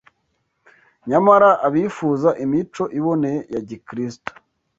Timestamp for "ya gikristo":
3.53-4.31